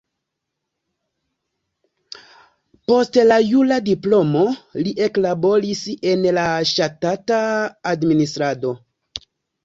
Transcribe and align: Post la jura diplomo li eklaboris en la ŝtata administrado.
Post 2.91 3.19
la 3.31 3.37
jura 3.49 3.77
diplomo 3.89 4.41
li 4.87 4.93
eklaboris 5.09 5.83
en 6.13 6.25
la 6.39 6.47
ŝtata 6.71 7.37
administrado. 7.91 8.73